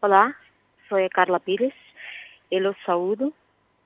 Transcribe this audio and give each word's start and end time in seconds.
Olá, 0.00 0.32
sou 0.88 0.96
a 0.96 1.08
Carla 1.08 1.40
Pires. 1.40 1.74
E 2.52 2.60
los 2.60 2.76
saúdo 2.86 3.34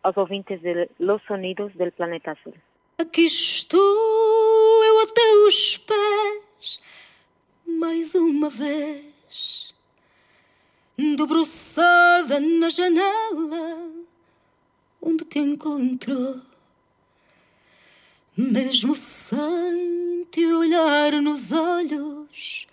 aos 0.03 0.15
ouvintes 0.19 0.61
de 0.61 0.91
Los 0.99 1.23
Sonidos 1.23 1.73
del 1.75 1.91
Planeta 1.91 2.33
Azul. 2.33 2.55
Aqui 2.99 3.25
estou 3.25 3.81
eu 3.81 5.01
a 5.01 5.07
teus 5.07 5.79
pés, 5.79 6.83
mais 7.67 8.15
uma 8.15 8.51
vez, 8.51 9.75
debruçada 10.99 12.39
na 12.39 12.69
janela 12.69 14.05
onde 15.01 15.25
te 15.25 15.39
encontro, 15.39 16.43
mesmo 18.37 18.95
sem 18.95 20.27
te 20.31 20.45
olhar 20.47 21.13
nos 21.23 21.53
olhos, 21.53 22.67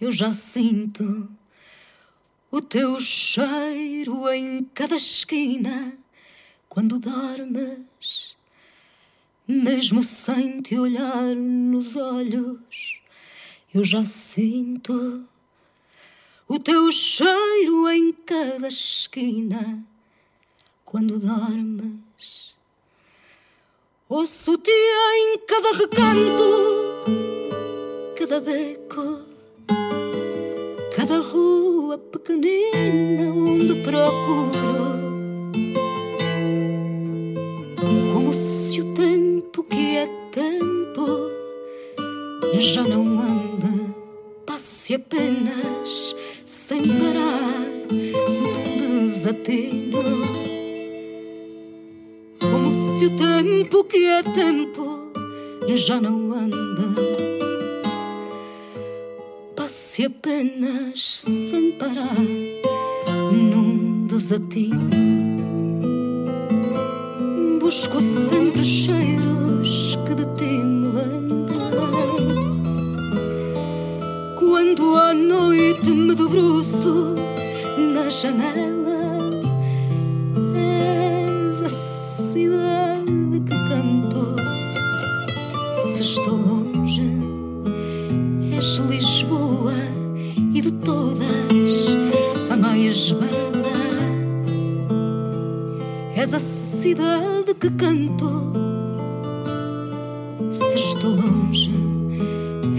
eu 0.00 0.12
já 0.12 0.32
sinto 0.32 1.28
o 2.50 2.60
teu 2.60 3.00
cheiro 3.00 4.28
em 4.28 4.64
cada 4.74 4.96
esquina 4.96 5.96
quando 6.68 6.98
dormes, 6.98 8.36
mesmo 9.46 10.02
sem 10.02 10.60
te 10.60 10.78
olhar 10.78 11.34
nos 11.36 11.96
olhos, 11.96 13.00
eu 13.72 13.84
já 13.84 14.04
sinto 14.04 15.24
o 16.48 16.58
teu 16.58 16.90
cheiro 16.90 17.88
em 17.88 18.12
cada 18.12 18.68
esquina 18.68 19.84
quando 20.84 21.18
dormes. 21.20 22.54
Ouço-te 24.08 24.70
em 24.70 25.38
cada 25.46 25.72
recanto, 25.72 27.04
cada 28.16 28.40
beco 28.40 29.30
cada 31.00 31.18
rua 31.20 31.69
pequenina 31.98 33.32
onde 33.34 33.74
procuro. 33.82 35.00
Como 38.12 38.32
se 38.32 38.80
o 38.80 38.94
tempo 38.94 39.62
que 39.64 39.96
é 39.96 40.06
tempo 40.30 41.30
já 42.58 42.82
não 42.82 43.20
anda, 43.20 43.94
passe 44.46 44.94
apenas 44.94 46.14
sem 46.46 46.80
parar 46.80 47.60
num 47.90 49.08
desatino. 49.08 50.02
Como 52.40 52.98
se 52.98 53.06
o 53.06 53.16
tempo 53.16 53.84
que 53.84 54.04
é 54.04 54.22
tempo 54.22 55.10
já 55.76 56.00
não 56.00 56.32
anda 56.32 57.09
se 60.00 60.06
apenas 60.06 61.24
sem 61.26 61.72
parar 61.72 62.16
num 63.32 64.06
desatino. 64.06 64.88
Busco 67.60 68.00
sempre 68.00 68.64
cheiros 68.64 69.98
que 70.06 70.14
de 70.14 70.24
ti 70.36 70.44
me 70.44 70.86
lembrem. 70.86 71.58
Quando 74.38 74.96
à 74.96 75.12
noite 75.12 75.90
me 75.90 76.14
debruço 76.14 77.14
na 77.92 78.08
janela, 78.08 78.79
És 96.16 96.34
a 96.34 96.38
cidade 96.38 97.54
que 97.54 97.70
canto. 97.70 98.52
Se 100.52 100.76
estou 100.76 101.10
longe, 101.10 101.72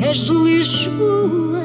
és 0.10 0.30
Lisboa 0.30 1.64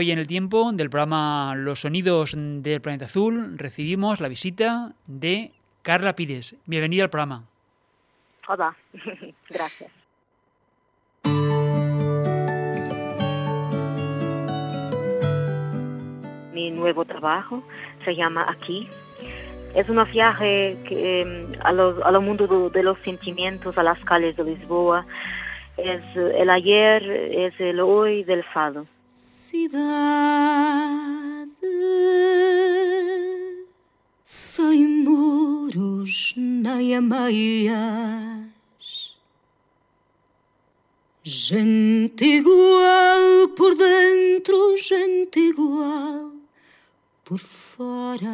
Hoy 0.00 0.12
en 0.12 0.18
el 0.18 0.26
tiempo 0.26 0.72
del 0.72 0.88
programa 0.88 1.54
Los 1.54 1.80
Sonidos 1.80 2.32
del 2.34 2.80
Planeta 2.80 3.04
Azul 3.04 3.58
recibimos 3.58 4.18
la 4.18 4.28
visita 4.28 4.94
de 5.06 5.52
Carla 5.82 6.16
Pires. 6.16 6.54
Bienvenida 6.64 7.02
al 7.04 7.10
programa. 7.10 7.44
Olá, 8.48 8.74
gracias. 9.50 9.90
Mi 16.52 16.70
nuevo 16.70 17.04
trabajo 17.04 17.62
se 18.04 18.14
llama 18.16 18.44
Aquí. 18.48 18.88
Es 19.74 19.88
una 19.88 20.04
viaje 20.04 20.76
que, 20.86 21.22
eh, 21.22 21.52
a, 21.62 21.72
lo, 21.72 22.04
a 22.04 22.10
lo 22.10 22.20
mundo 22.20 22.46
do- 22.46 22.70
de 22.70 22.82
los 22.82 22.98
sentimientos, 23.04 23.78
a 23.78 23.82
las 23.84 23.98
calles 24.00 24.36
de 24.36 24.44
Lisboa. 24.44 25.06
Es 25.76 26.02
el 26.16 26.50
ayer, 26.50 27.02
es 27.08 27.54
el 27.60 27.80
hoy 27.80 28.24
del 28.24 28.42
fado. 28.42 28.86
Cidade. 29.50 29.80
Sem 34.24 34.86
muros 34.86 36.34
nem 36.36 36.94
ameias, 36.94 37.74
gente 41.24 42.24
igual 42.24 43.48
por 43.56 43.74
dentro, 43.74 44.76
gente 44.76 45.40
igual 45.40 46.30
por 47.24 47.40
fora. 47.40 48.30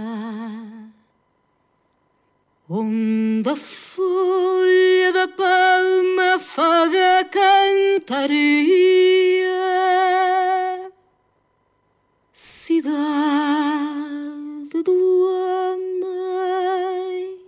Onde 2.69 3.48
a 3.48 3.56
folha 3.56 5.12
da 5.15 5.28
palma 5.28 6.34
afaga 6.34 7.21
a 7.21 7.25
cantaria 7.25 9.06
Cidade 12.66 12.88
do 14.82 14.99
homem 15.94 17.38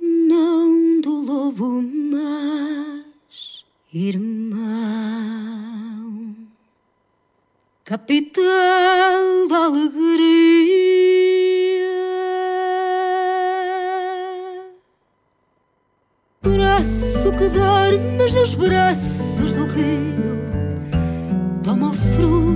Não 0.00 1.00
do 1.00 1.10
lobo, 1.10 1.82
mas 1.82 3.64
irmão. 3.92 4.62
Capital 7.82 9.48
da 9.48 9.64
alegria. 9.64 10.30
Braço 16.40 17.32
que 17.36 17.48
dormes 17.48 18.32
nos 18.32 18.54
braços 18.54 19.54
do 19.54 19.64
rio 19.64 20.38
Toma 21.64 21.92
fruto 21.92 22.51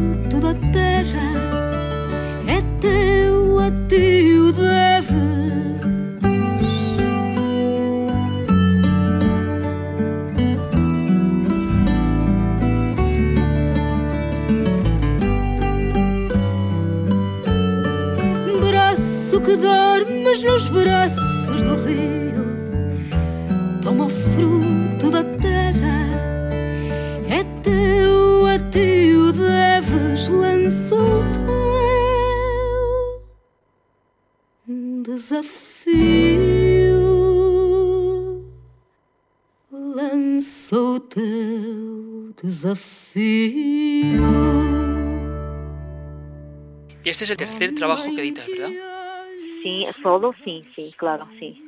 nos 20.42 20.68
braços 20.68 21.64
do 21.64 21.76
rio, 21.84 22.44
toma 23.82 24.04
o 24.06 24.08
fruto 24.08 25.10
da 25.10 25.24
terra, 25.24 26.08
é 27.28 27.44
teu, 27.62 28.48
é 28.48 28.54
a 28.54 28.58
ti 28.70 29.14
o 29.14 29.32
deves, 29.32 30.28
lançou 30.28 31.22
teu 34.66 35.02
desafio, 35.02 35.94
lançou 39.70 41.00
teu 41.00 42.34
desafio. 42.42 43.66
Este 47.04 47.24
es 47.24 47.30
el 47.30 47.36
tercer 47.36 47.74
trabajo 47.74 48.04
que 48.14 48.20
editas, 48.20 48.46
¿verdad? 48.48 48.95
Sí, 49.66 49.84
solo 50.00 50.32
sí, 50.44 50.64
sí, 50.76 50.94
claro, 50.96 51.28
sí. 51.40 51.60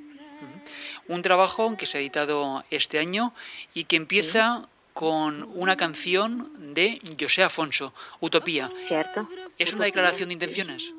Un 1.09 1.21
trabajo 1.23 1.77
que 1.77 1.85
se 1.85 1.99
ha 1.99 2.01
editado 2.01 2.63
este 2.71 3.01
año 3.01 3.35
y 3.75 3.85
que 3.85 3.97
empieza 3.97 4.69
con 4.93 5.49
una 5.57 5.77
canción 5.77 6.75
de 6.75 7.01
José 7.21 7.43
Afonso, 7.43 7.93
Utopía. 8.21 8.71
¿Cierto? 8.87 9.29
¿Es 9.59 9.75
una 9.75 9.87
declaración 9.87 10.29
de 10.29 10.35
intenciones? 10.35 10.95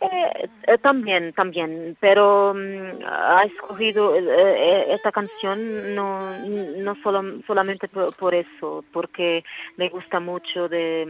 Eh, 0.00 0.78
también, 0.82 1.32
también, 1.32 1.96
pero 2.00 2.52
mm, 2.54 3.00
ha 3.06 3.44
escogido 3.44 4.14
eh, 4.14 4.22
eh, 4.28 4.86
esta 4.90 5.10
canción 5.10 5.94
no, 5.94 6.36
no 6.38 6.94
solo, 7.02 7.22
solamente 7.46 7.88
por, 7.88 8.12
eso, 8.34 8.84
porque 8.92 9.42
me 9.76 9.88
gusta 9.88 10.20
mucho 10.20 10.68
de, 10.68 11.06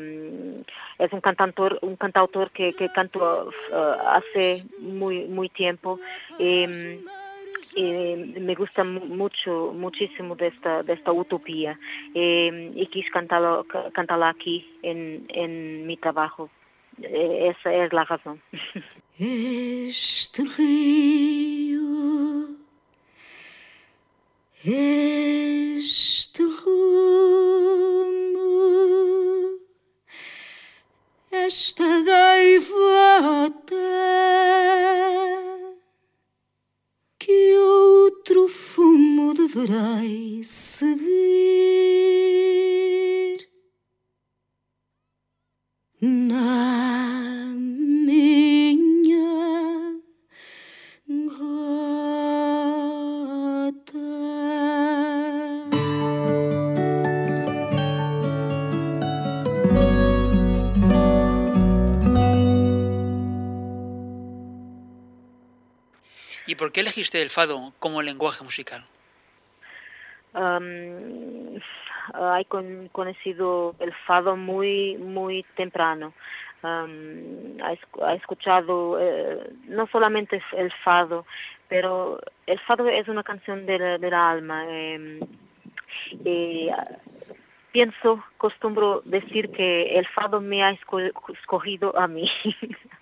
mm, 0.98 1.02
es 1.02 1.12
un 1.12 1.20
cantautor, 1.20 1.78
un 1.82 1.96
cantautor 1.96 2.50
que, 2.52 2.74
canto 2.90 3.50
eh, 3.72 3.96
hace 4.06 4.64
muy, 4.76 5.24
muy 5.26 5.48
tiempo 5.48 6.00
y, 6.38 6.66
mm, 6.68 7.04
me 8.40 8.54
gusta 8.54 8.84
mu- 8.84 9.04
mucho, 9.06 9.72
muchísimo 9.74 10.36
de 10.36 10.48
esta, 10.48 10.82
de 10.82 10.92
esta 10.94 11.12
utopía 11.12 11.78
eh, 12.14 12.72
y 12.74 12.86
quise 12.86 13.10
cantarlo, 13.10 13.64
ca- 13.64 13.90
cantarla 13.92 14.28
aquí 14.30 14.66
en, 14.82 15.24
en 15.28 15.86
mi 15.86 15.96
trabajo. 15.96 16.50
Eh, 17.02 17.48
Esa 17.50 17.72
es 17.74 17.92
la 17.92 18.04
razón. 18.04 18.40
Este 19.18 20.42
rio, 20.56 22.48
este 24.64 26.42
rumo, 26.42 27.70
esta 31.30 32.00
gaivota 32.02 33.74
que 37.18 37.56
outro 37.58 38.48
fumo 38.48 39.32
deverei 39.34 40.44
seguir. 40.44 41.05
Elegiste 67.06 67.22
el 67.22 67.30
fado 67.30 67.72
como 67.78 68.02
lenguaje 68.02 68.42
musical? 68.44 68.84
Um, 70.34 71.58
hay 72.12 72.44
con- 72.44 72.88
conocido 72.92 73.74
el 73.78 73.92
fado 74.06 74.36
muy 74.36 74.96
muy 74.98 75.44
temprano. 75.56 76.12
Um, 76.62 77.60
ha, 77.62 77.72
esc- 77.72 78.02
ha 78.02 78.14
escuchado 78.14 78.98
eh, 79.00 79.50
no 79.68 79.86
solamente 79.86 80.42
el 80.52 80.72
fado, 80.84 81.24
pero 81.68 82.18
el 82.46 82.58
fado 82.60 82.88
es 82.88 83.08
una 83.08 83.22
canción 83.22 83.66
de 83.66 83.78
la, 84.10 84.30
alma. 84.30 84.64
eh, 84.68 85.20
ah, 86.72 86.84
pienso, 87.72 88.22
costumbro 88.36 89.02
decir 89.04 89.50
que 89.52 89.98
el 89.98 90.06
fado 90.06 90.40
me 90.40 90.62
ha 90.62 90.72
esco- 90.72 91.12
escogido 91.32 91.96
a 91.96 92.08
mí. 92.08 92.28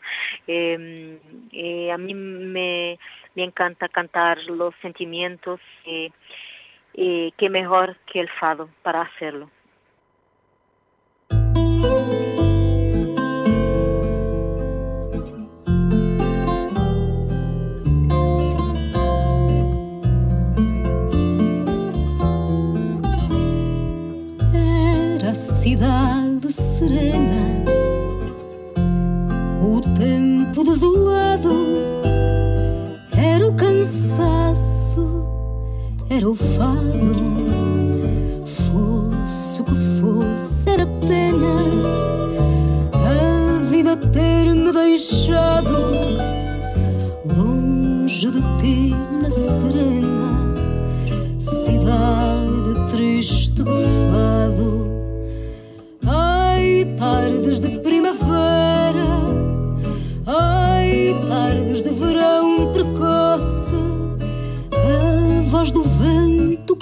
Em, 0.46 1.18
y 1.50 1.88
a 1.88 1.98
mí 1.98 2.14
me, 2.14 2.98
me 3.34 3.44
encanta 3.44 3.88
cantar 3.88 4.38
los 4.44 4.74
sentimientos 4.82 5.60
y, 5.86 6.12
y 6.92 7.32
qué 7.36 7.48
mejor 7.50 7.96
que 8.06 8.20
el 8.20 8.28
fado 8.28 8.68
para 8.82 9.02
hacerlo. 9.02 9.50
Cidade 25.64 26.52
serena, 26.52 27.53
o 29.64 29.80
tempo 29.80 30.62
desolado, 30.62 31.54
era 33.16 33.46
o 33.46 33.54
cansaço, 33.54 35.24
era 36.10 36.28
o 36.28 36.34
fado. 36.34 37.34
Fosse 38.44 39.62
o 39.62 39.64
que 39.64 39.74
fosse, 40.00 40.68
era 40.70 40.86
pena 40.86 41.46
a 42.92 43.70
vida 43.70 43.96
ter-me 43.96 44.70
deixado 44.70 45.94
longe 47.24 48.30
de 48.30 48.42
ti 48.58 49.13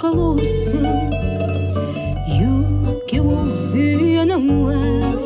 calou-se 0.03 0.75
e 2.27 2.43
o 2.43 2.99
que 3.07 3.19
eu 3.19 3.25
ouvia 3.25 4.25
não 4.25 4.69
era, 4.69 5.23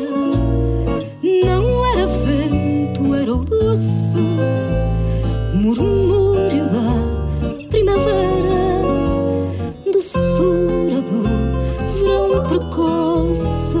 não 1.44 1.86
era 1.92 2.06
vento, 2.06 3.12
era 3.12 3.34
o 3.34 3.44
doce 3.44 4.14
murmúrio 5.52 6.64
da 6.66 7.66
primavera, 7.68 8.54
doçura 9.92 11.00
do 11.02 11.24
verão 11.98 12.44
precoce, 12.44 13.74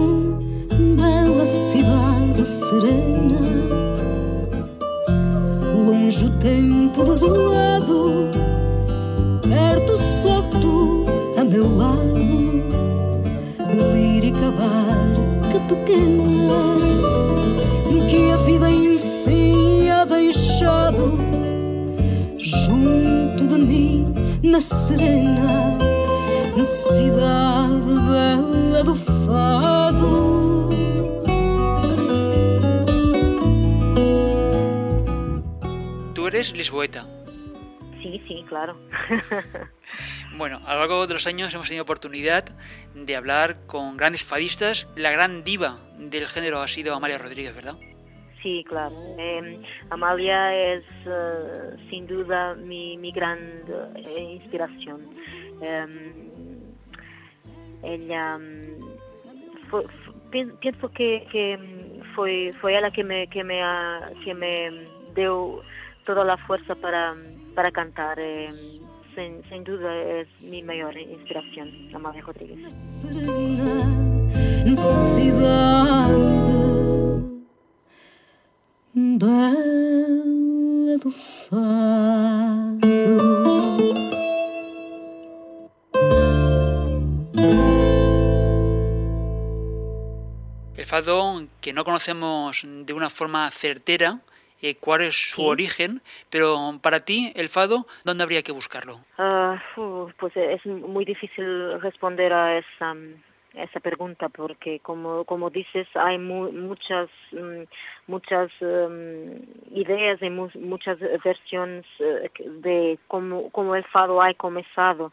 bela 0.96 1.46
cidade 1.46 2.44
serena. 2.44 3.38
Longe 5.86 6.26
o 6.26 6.38
tempo 6.40 7.04
desolado, 7.04 7.57
a 11.68 11.70
meu 11.70 11.76
lado, 11.76 12.14
lírica 13.92 14.50
barca 14.50 15.60
pequena, 15.68 16.76
que 18.08 18.30
a 18.32 18.36
vida 18.38 18.70
enfim 18.70 19.88
ha 19.90 20.04
deixado 20.04 21.18
junto 22.38 23.46
de 23.46 23.58
mim 23.58 24.14
na 24.42 24.60
serena 24.60 25.76
cidade 26.64 27.94
bela 28.08 28.84
do 28.84 28.94
fado. 28.94 30.68
Tú 36.14 36.26
eres 36.26 36.50
lisboeta. 36.52 37.06
Sí, 38.02 38.22
sí, 38.26 38.44
claro. 38.48 38.76
Bueno, 40.38 40.60
a 40.66 40.74
lo 40.74 40.78
largo 40.78 41.06
de 41.08 41.14
los 41.14 41.26
años 41.26 41.52
hemos 41.52 41.66
tenido 41.66 41.82
oportunidad 41.82 42.44
de 42.94 43.16
hablar 43.16 43.66
con 43.66 43.96
grandes 43.96 44.22
fadistas. 44.22 44.88
La 44.94 45.10
gran 45.10 45.42
diva 45.42 45.78
del 45.98 46.28
género 46.28 46.60
ha 46.60 46.68
sido 46.68 46.94
Amalia 46.94 47.18
Rodríguez, 47.18 47.56
¿verdad? 47.56 47.74
Sí, 48.40 48.64
claro. 48.68 48.94
Eh, 49.18 49.60
Amalia 49.90 50.54
es 50.54 50.84
eh, 51.06 51.76
sin 51.90 52.06
duda 52.06 52.54
mi, 52.54 52.96
mi 52.98 53.10
gran 53.10 53.40
eh, 53.96 54.38
inspiración. 54.40 55.04
Eh, 55.60 55.86
ella 57.82 58.38
mm, 58.38 58.78
pienso 60.60 60.88
que, 60.92 61.26
que 61.32 61.58
mm, 61.58 62.14
fue 62.14 62.52
fue 62.60 62.78
ella 62.78 62.92
que 62.92 63.02
me 63.02 63.26
que 63.26 63.42
me 63.42 63.60
que 64.24 64.34
me 64.34 64.84
dio 65.16 65.62
toda 66.06 66.24
la 66.24 66.36
fuerza 66.36 66.76
para 66.76 67.16
para 67.56 67.72
cantar 67.72 68.20
sin, 69.18 69.42
sin 69.48 69.64
duda 69.64 69.94
es 69.96 70.28
mi 70.40 70.62
mayor 70.62 70.96
inspiración, 70.96 71.90
Amalia 71.92 72.22
Rodríguez. 72.22 72.66
El 90.76 90.86
fado 90.86 91.46
que 91.60 91.72
no 91.72 91.84
conocemos 91.84 92.62
de 92.64 92.92
una 92.92 93.10
forma 93.10 93.50
certera 93.50 94.20
eh, 94.62 94.76
cuál 94.76 95.02
es 95.02 95.30
su 95.30 95.44
origen, 95.44 96.02
pero 96.30 96.78
para 96.82 97.00
ti, 97.00 97.32
el 97.36 97.48
fado, 97.48 97.86
¿dónde 98.04 98.24
habría 98.24 98.42
que 98.42 98.52
buscarlo? 98.52 98.98
Ah, 99.16 99.62
pues 100.18 100.36
es 100.36 100.64
muy 100.66 101.04
difícil 101.04 101.80
responder 101.80 102.32
a 102.32 102.58
esa, 102.58 102.94
esa 103.54 103.80
pregunta 103.80 104.28
porque, 104.28 104.80
como, 104.80 105.24
como 105.24 105.50
dices, 105.50 105.86
hay 105.94 106.18
muchas, 106.18 107.08
mm, 107.32 107.62
muchas 108.06 108.50
em, 108.60 109.42
ideas 109.70 110.20
y 110.22 110.30
muchas 110.30 110.98
versiones 111.24 111.84
eh, 112.00 112.30
de 112.44 112.98
cómo, 113.06 113.50
cómo 113.50 113.74
el 113.74 113.84
fado 113.84 114.20
ha 114.20 114.32
comenzado. 114.34 115.12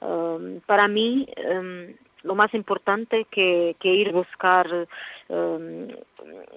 Em, 0.00 0.60
para 0.66 0.88
mí, 0.88 1.26
em, 1.36 1.94
lo 2.22 2.34
más 2.34 2.52
importante 2.54 3.26
que, 3.30 3.76
que 3.80 3.94
ir 3.94 4.12
buscar 4.12 4.86
um, 5.28 5.88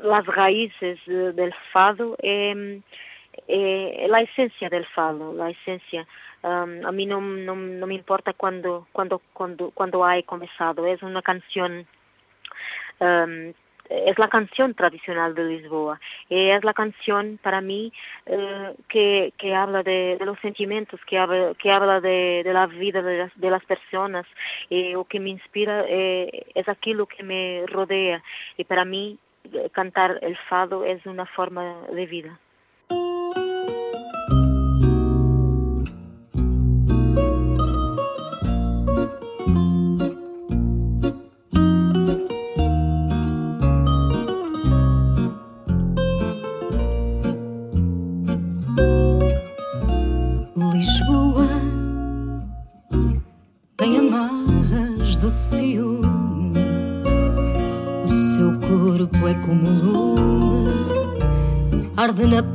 las 0.02 0.26
raíces 0.26 1.00
del 1.06 1.54
fado 1.72 2.16
es, 2.20 2.82
la 4.08 4.22
esencia 4.22 4.70
del 4.70 4.86
fado, 4.86 5.34
la 5.34 5.50
esencia. 5.50 6.08
Um, 6.42 6.86
a 6.86 6.92
mí 6.92 7.06
no, 7.06 7.20
no, 7.20 7.56
no, 7.56 7.88
me 7.88 7.96
importa 7.96 8.34
cuando, 8.34 8.88
cuando, 8.92 9.22
cuando, 9.34 9.72
cuando 9.72 10.06
hay 10.06 10.24
comenzado, 10.24 10.86
es 10.86 11.02
una 11.02 11.22
canción 11.22 11.88
um, 13.00 13.54
es 13.90 14.18
la 14.18 14.28
canción 14.28 14.74
tradicional 14.74 15.36
de 15.36 15.44
Lisboa. 15.46 16.00
Es 16.30 16.64
la 16.64 16.74
canción 16.74 17.40
para 17.42 17.62
mí 17.62 17.94
eh, 18.26 18.74
que, 18.88 19.56
habla 19.56 19.84
de, 19.84 20.18
los 20.24 20.40
sentimientos, 20.40 21.00
que 21.06 21.18
habla, 21.18 22.02
de, 22.02 22.44
la 22.46 22.68
vida 22.68 23.02
de 23.02 23.50
las, 23.50 23.66
personas. 23.66 24.26
Y 24.70 24.96
o 24.96 25.06
que 25.06 25.20
me 25.20 25.30
inspira 25.30 25.86
eh, 25.88 26.46
es 26.54 26.68
aquello 26.68 27.06
que 27.06 27.24
me 27.24 27.64
rodea. 27.68 28.24
Y 28.58 28.64
para 28.64 28.86
mí 28.86 29.18
eh, 29.54 29.70
cantar 29.72 30.20
el 30.22 30.38
fado 30.38 30.86
es 30.86 31.06
una 31.06 31.26
forma 31.26 31.76
de 31.92 32.06
vida. 32.06 32.40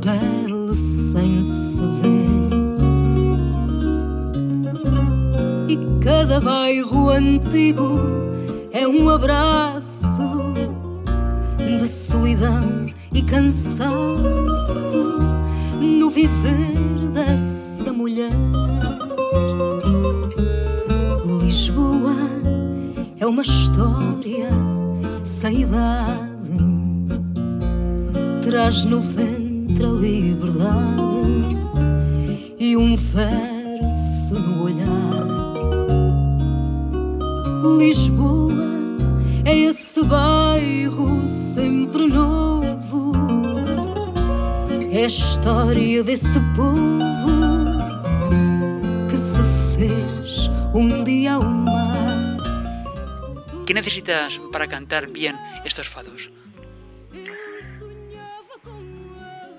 Pele 0.00 0.75
sem 0.75 1.42
se 1.42 1.83
ver. 1.83 2.50
E 5.69 5.76
cada 6.02 6.40
bairro 6.40 7.11
antigo 7.11 8.00
é 8.73 8.87
um 8.88 9.09
abraço 9.09 10.54
de 11.59 11.87
solidão 11.87 12.87
e 13.12 13.23
cansaço 13.23 13.99
no 15.80 16.11
viver 16.11 17.09
dessa 17.12 17.92
mulher. 17.92 18.33
Lisboa 21.42 22.16
é 23.19 23.26
uma 23.26 23.42
história 23.42 24.49
sem 25.25 25.62
idade 25.62 26.30
traz 28.50 28.85
no 28.85 29.00
ventre 29.00 29.39
a 29.84 29.90
liberdade 29.90 31.56
e 32.58 32.76
um 32.76 32.96
verso 32.96 34.38
no 34.38 34.64
olhar. 34.64 35.26
Lisboa 37.78 38.54
é 39.44 39.56
esse 39.56 40.02
bairro 40.04 41.28
sempre 41.28 42.06
novo, 42.06 43.12
é 44.90 45.04
a 45.04 45.06
história 45.06 46.02
desse 46.02 46.40
povo 46.54 47.30
que 49.08 49.16
se 49.16 49.42
fez 49.76 50.50
um 50.75 51.04
dia 51.04 51.34
ao 51.34 51.44
mar. 51.44 51.90
que 53.70 53.75
necesitas 53.75 54.40
para 54.50 54.66
cantar 54.66 55.06
bien 55.06 55.38
estos 55.64 55.87
fados? 55.87 56.39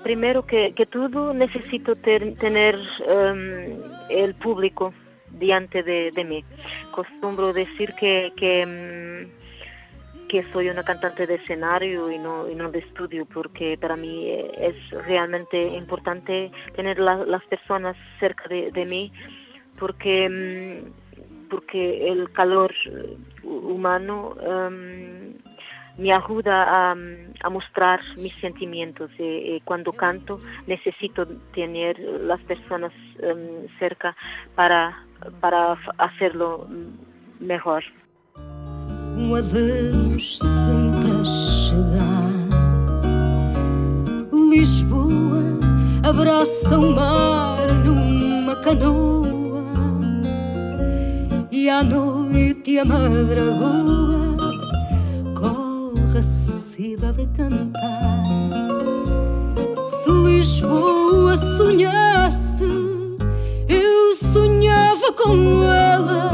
Primero 0.03 0.45
que, 0.45 0.73
que 0.73 0.85
todo 0.85 1.33
necesito 1.33 1.95
tener 1.95 2.75
um, 2.75 4.09
el 4.09 4.35
público 4.35 4.93
diante 5.31 5.83
de, 5.83 6.11
de, 6.11 6.23
mí. 6.23 6.45
Costumbro 6.91 7.53
decir 7.53 7.93
que, 7.93 8.33
que, 8.35 8.65
um, 8.65 10.27
que, 10.27 10.43
soy 10.51 10.69
una 10.69 10.83
cantante 10.83 11.27
de 11.27 11.35
escenario 11.35 12.11
y 12.11 12.17
no, 12.17 12.49
y 12.49 12.55
no 12.55 12.71
de 12.71 12.79
estudio 12.79 13.25
porque 13.25 13.77
para 13.79 13.95
mí 13.95 14.29
es 14.29 14.75
realmente 15.05 15.63
importante 15.63 16.51
tener 16.75 16.99
la, 16.99 17.17
las 17.25 17.43
personas 17.45 17.95
cerca 18.19 18.47
de, 18.47 18.71
de 18.71 18.85
mí 18.85 19.11
porque, 19.79 20.83
um, 20.85 21.47
porque 21.49 22.07
el 22.07 22.31
calor 22.31 22.71
humano 23.43 24.35
me 25.97 26.11
ayuda 26.11 26.63
a, 26.63 26.95
a, 27.43 27.49
mostrar 27.49 27.99
mis 28.17 28.33
sentimientos 28.35 29.11
y, 29.19 29.23
y, 29.55 29.61
cuando 29.65 29.91
canto 29.91 30.39
necesito 30.67 31.27
tener 31.53 31.99
las 31.99 32.39
personas 32.41 32.91
um, 33.21 33.67
cerca 33.79 34.15
para, 34.55 35.05
para 35.39 35.77
hacerlo 35.97 36.67
mejor. 37.39 37.83
Um 39.17 39.35
adeus 39.35 40.39
sempre 40.39 41.11
a 41.11 41.23
chegar. 41.23 42.31
Lisboa 44.31 45.59
abraça 46.03 46.79
o 46.79 46.95
mar 46.95 47.57
numa 47.85 48.55
canoa 48.55 49.63
e 51.51 51.69
à 51.69 51.83
noite 51.83 52.79
a 52.79 52.85
madragoa 52.85 54.30
aborrecida 56.11 57.13
de 57.13 57.25
cantar. 57.27 58.23
Se 60.03 60.11
Lisboa 60.11 61.37
sonhasse, 61.57 62.65
eu 63.69 64.15
sonhava 64.15 65.13
com 65.13 65.63
ela, 65.63 66.31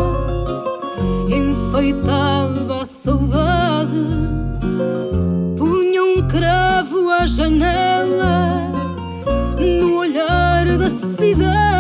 enfeitava 1.27 2.81
a 2.81 2.86
saudade, 2.86 4.03
punha 5.55 6.03
um 6.03 6.27
cravo 6.27 7.10
à 7.12 7.27
janela, 7.27 8.72
no 9.79 10.00
olhar 10.00 10.65
da 10.65 10.89
cidade, 10.89 11.76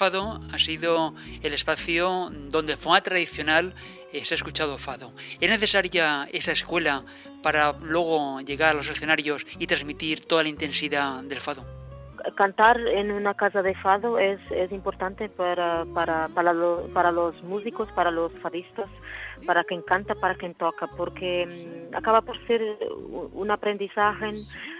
fado 0.00 0.40
ha 0.50 0.58
sido 0.58 1.14
el 1.42 1.52
espacio 1.52 2.30
donde 2.48 2.72
de 2.72 2.78
forma 2.78 3.02
tradicional 3.02 3.74
se 4.24 4.34
ha 4.34 4.40
escuchado 4.40 4.78
fado. 4.78 5.12
¿Es 5.38 5.50
necesaria 5.50 6.26
esa 6.32 6.52
escuela 6.52 7.04
para 7.42 7.72
luego 7.72 8.40
llegar 8.40 8.70
a 8.70 8.74
los 8.74 8.88
escenarios 8.88 9.46
y 9.58 9.66
transmitir 9.66 10.24
toda 10.24 10.42
la 10.42 10.48
intensidad 10.48 11.22
del 11.22 11.40
fado? 11.40 11.79
Cantar 12.34 12.78
en 12.86 13.10
una 13.10 13.34
casa 13.34 13.62
de 13.62 13.74
fado 13.74 14.18
es, 14.18 14.40
es 14.50 14.72
importante 14.72 15.28
para, 15.28 15.84
para, 15.94 16.28
para, 16.28 16.52
lo, 16.52 16.86
para 16.94 17.12
los 17.12 17.42
músicos, 17.44 17.90
para 17.92 18.10
los 18.10 18.32
fadistas 18.40 18.88
para 19.46 19.64
quien 19.64 19.82
canta, 19.82 20.14
para 20.14 20.34
quien 20.34 20.54
toca, 20.54 20.86
porque 20.96 21.88
um, 21.90 21.96
acaba 21.96 22.20
por 22.22 22.38
ser 22.46 22.62
un 23.32 23.50
aprendizaje 23.50 24.34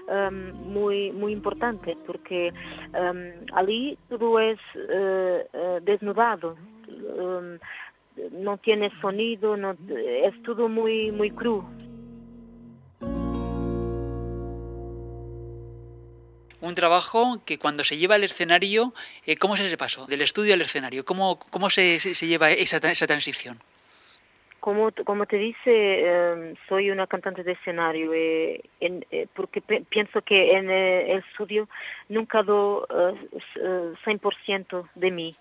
um, 0.08 0.72
muy, 0.72 1.12
muy 1.12 1.32
importante, 1.32 1.96
porque 2.06 2.52
um, 2.94 3.46
ali 3.54 3.98
todo 4.08 4.38
es 4.38 4.58
uh, 4.74 5.56
uh, 5.56 5.80
desnudado, 5.84 6.56
no 8.32 8.58
tiene 8.58 8.90
sonido, 9.00 9.56
es 9.56 10.42
todo 10.42 10.68
muy, 10.68 11.10
muy 11.10 11.30
cru. 11.30 11.64
Un 16.60 16.74
trabajo 16.74 17.40
que 17.44 17.58
cuando 17.58 17.84
se 17.84 17.96
lleva 17.96 18.16
al 18.16 18.24
escenario, 18.24 18.94
eh, 19.26 19.36
¿cómo 19.36 19.54
es 19.54 19.60
ese 19.60 19.76
paso? 19.76 20.06
Del 20.06 20.22
estudio 20.22 20.54
al 20.54 20.62
escenario, 20.62 21.04
¿cómo, 21.04 21.38
cómo 21.38 21.70
se, 21.70 22.00
se 22.00 22.26
lleva 22.26 22.50
esa, 22.50 22.76
esa 22.76 23.06
transición? 23.06 23.60
como, 24.60 24.92
como 25.04 25.26
te 25.26 25.38
dice, 25.38 26.06
em, 26.06 26.54
soy 26.68 26.90
una 26.90 27.06
cantante 27.06 27.42
de 27.42 27.52
escenario, 27.52 28.12
eh, 28.14 28.62
eh, 28.80 29.26
porque 29.34 29.60
pienso 29.62 30.22
que 30.22 30.56
en 30.56 30.70
eh, 30.70 31.12
el 31.12 31.18
estudio 31.30 31.68
nunca 32.08 32.42
doy 32.42 32.86
100% 34.04 34.88
de 34.94 35.10
mí, 35.10 35.36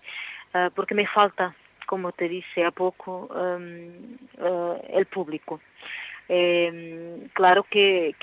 porque 0.74 0.94
me 0.94 1.06
falta, 1.06 1.54
como 1.86 2.12
te 2.12 2.28
dice 2.28 2.64
a 2.64 2.70
poco, 2.70 3.28
em, 3.36 4.18
el 4.92 5.06
público. 5.06 5.60
Em, 6.28 7.28
claro 7.32 7.64
que 7.64 8.14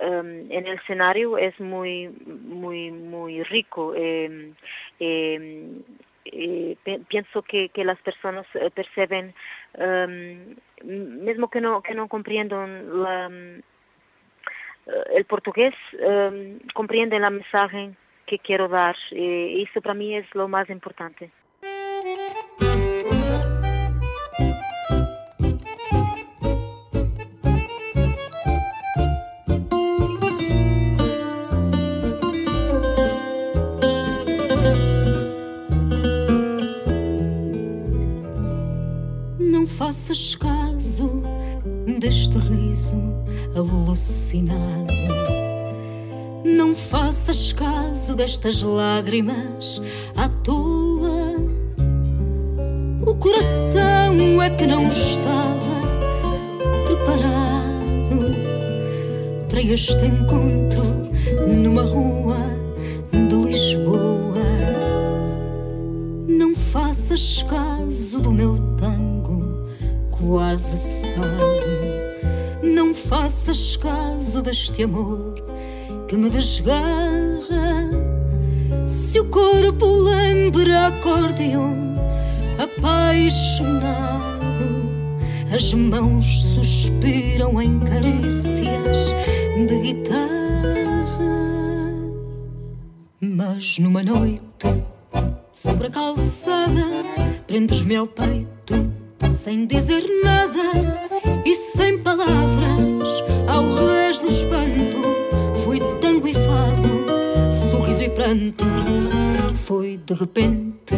en 0.00 0.66
el 0.66 0.74
escenario 0.74 1.38
es 1.38 1.58
muy, 1.60 2.08
muy, 2.08 2.90
muy 2.90 3.42
rico 3.44 3.94
eh, 6.24 6.76
pienso 7.08 7.42
que, 7.42 7.68
que, 7.68 7.84
las 7.84 7.98
personas 7.98 8.46
eh, 8.54 8.70
perciben, 8.70 9.34
um, 9.78 10.56
mismo 10.82 11.50
que 11.50 11.60
no, 11.60 11.82
que 11.82 11.94
no 11.94 12.08
comprendan 12.08 13.02
la, 13.02 13.26
um, 13.26 13.60
el 15.14 15.24
portugués, 15.26 15.74
um, 16.00 16.58
comprenden 16.72 17.22
la 17.22 17.30
mensaje 17.30 17.90
que 18.26 18.38
quiero 18.38 18.68
dar. 18.68 18.96
Y 19.10 19.62
eso 19.62 19.82
para 19.82 19.94
mí 19.94 20.16
es 20.16 20.26
lo 20.34 20.48
más 20.48 20.70
importante. 20.70 21.30
Faças 39.84 40.34
caso 40.36 41.22
deste 42.00 42.38
riso 42.38 42.96
alucinado. 43.54 44.94
Não 46.42 46.74
faças 46.74 47.52
caso 47.52 48.16
destas 48.16 48.62
lágrimas 48.62 49.82
à 50.16 50.26
toa. 50.26 51.34
O 53.06 53.14
coração 53.16 54.42
é 54.42 54.48
que 54.56 54.66
não 54.66 54.88
estava 54.88 55.76
preparado 56.86 58.34
para 59.50 59.60
este 59.60 60.06
encontro 60.06 60.82
numa 61.46 61.82
rua 61.82 62.38
de 63.12 63.34
Lisboa. 63.34 64.34
Não 66.26 66.54
faças 66.54 67.42
caso 67.42 68.22
do 68.22 68.32
meu 68.32 68.73
quase 70.26 70.78
fado. 71.14 72.62
Não 72.62 72.94
faças 72.94 73.76
caso 73.76 74.42
deste 74.42 74.82
amor 74.82 75.34
que 76.08 76.16
me 76.16 76.30
desgarra. 76.30 77.90
Se 78.88 79.20
o 79.20 79.26
corpo 79.26 79.86
lembra 79.86 80.86
acordeon 80.88 81.74
apaixonado, 82.58 84.44
as 85.54 85.74
mãos 85.74 86.42
suspiram 86.54 87.60
em 87.60 87.78
carícias 87.80 89.12
de 89.68 89.78
guitarra. 89.78 90.24
Mas 93.20 93.78
numa 93.78 94.02
noite, 94.02 94.42
sobre 95.52 95.88
a 95.88 95.90
calçada, 95.90 96.82
prendes-me 97.46 97.96
ao 97.96 98.06
peito 98.06 98.93
sem 99.34 99.66
dizer 99.66 100.04
nada 100.22 100.62
e 101.44 101.54
sem 101.56 101.98
palavras, 101.98 103.22
ao 103.48 103.68
revés 103.68 104.20
do 104.20 104.28
espanto, 104.28 105.02
fui 105.64 105.80
tango 106.00 106.28
e 106.28 106.34
fado, 106.34 107.70
sorriso 107.70 108.04
e 108.04 108.10
pranto. 108.10 108.64
Foi 109.56 110.00
de 110.06 110.14
repente, 110.14 110.94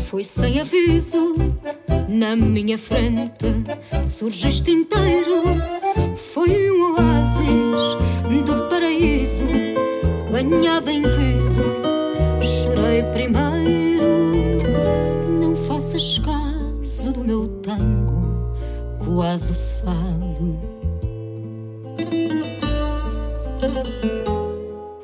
foi 0.00 0.24
sem 0.24 0.60
aviso, 0.60 1.36
na 2.08 2.34
minha 2.34 2.76
frente 2.76 3.46
surgiste 4.08 4.72
inteiro. 4.72 5.44
Foi 6.16 6.70
um 6.70 6.94
oásis 6.94 8.44
do 8.44 8.68
paraíso, 8.68 9.44
banhado 10.32 10.90
em 10.90 11.02
riso, 11.02 11.62
chorei 12.42 13.04
primeiro. 13.12 13.97
Meu 17.28 17.46
tango 17.60 18.54
quase 18.98 19.52
fado. 19.52 20.48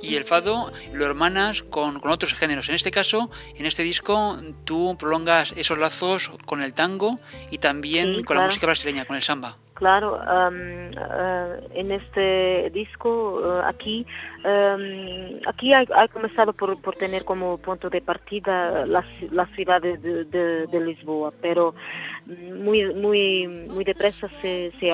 Y 0.00 0.16
el 0.16 0.24
fado 0.24 0.72
lo 0.94 1.04
hermanas 1.04 1.62
con, 1.62 2.00
con, 2.00 2.10
otros 2.10 2.32
géneros. 2.32 2.70
En 2.70 2.76
este 2.76 2.90
caso, 2.90 3.30
en 3.56 3.66
este 3.66 3.82
disco, 3.82 4.38
tú 4.64 4.96
prolongas 4.98 5.52
esos 5.56 5.76
lazos 5.76 6.30
con 6.46 6.62
el 6.62 6.72
tango 6.72 7.16
y 7.50 7.58
también 7.58 8.06
sí, 8.06 8.14
con 8.16 8.24
claro. 8.24 8.40
la 8.42 8.46
música 8.46 8.66
brasileña, 8.66 9.04
con 9.04 9.16
el 9.16 9.22
samba. 9.22 9.58
Claro, 9.74 10.20
uh, 10.22 11.68
en 11.74 11.90
este 11.90 12.70
disco 12.70 13.40
uh, 13.42 13.66
aquí, 13.66 14.06
aquí 15.46 15.72
ha, 15.74 16.06
comenzado 16.06 16.52
por, 16.52 16.78
tener 16.94 17.24
como 17.24 17.58
punto 17.58 17.90
de 17.90 18.00
partida 18.00 18.86
la, 18.86 19.04
la 19.32 19.46
ciudad 19.46 19.82
de, 19.82 19.96
de, 19.96 20.80
Lisboa, 20.80 21.32
pero 21.42 21.74
muy 22.26 22.94
muy 22.94 23.48
muy 23.48 23.84
depresa 23.84 24.28
se, 24.40 24.70
se, 24.78 24.92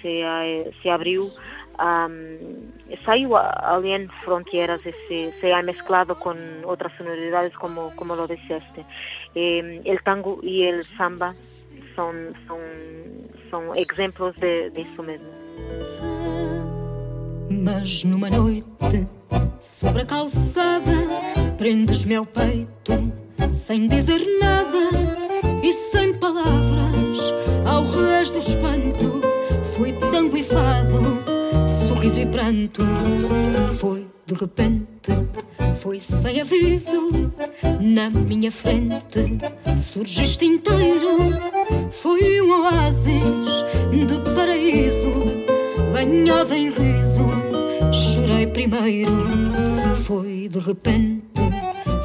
se, 0.00 0.90
abriu 0.90 1.30
um, 1.78 2.70
saiu 3.04 3.36
além 3.36 4.08
fronteiras 4.24 4.80
e 4.86 4.92
se, 4.92 5.32
se 5.40 5.52
ha 5.52 5.62
mezclado 5.62 6.18
con 6.18 6.36
otras 6.64 6.92
sonoridades 6.96 7.54
como, 7.54 7.94
como 7.96 8.16
lo 8.16 8.26
deciste. 8.26 8.86
Eh, 9.34 9.82
el 9.84 10.02
tango 10.02 10.38
y 10.42 10.62
el 10.62 10.84
samba 10.84 11.34
son 11.94 12.34
são 13.52 13.76
exemplos 13.76 14.34
de, 14.36 14.70
disso 14.70 15.02
mesmo. 15.02 15.26
Mas 17.50 18.02
numa 18.02 18.30
noite, 18.30 19.06
sobre 19.60 20.02
a 20.02 20.06
calçada, 20.06 20.90
prendes-me 21.58 22.14
ao 22.14 22.24
peito, 22.24 23.12
sem 23.52 23.86
dizer 23.86 24.20
nada 24.40 24.88
e 25.62 25.70
sem 25.70 26.14
palavras, 26.18 27.18
ao 27.66 27.84
revés 27.84 28.30
do 28.30 28.38
espanto, 28.38 29.20
fui 29.76 29.92
tango 30.10 30.38
e 30.38 30.42
fado, 30.42 31.22
sorriso 31.68 32.20
e 32.20 32.26
pranto. 32.26 32.82
Foi 33.78 34.06
de 34.26 34.34
repente, 34.34 35.10
foi 35.80 36.00
sem 36.00 36.40
aviso, 36.40 37.32
na 37.80 38.10
minha 38.10 38.50
frente, 38.50 39.38
surgiste 39.78 40.44
inteiro 40.44 41.52
Fui 41.92 42.40
um 42.40 42.62
oásis 42.62 43.64
de 44.08 44.18
paraíso, 44.34 45.12
banhada 45.92 46.56
em 46.56 46.68
riso. 46.68 47.26
Chorei 47.92 48.46
primeiro, 48.46 49.12
foi 50.04 50.48
de 50.48 50.58
repente, 50.58 51.22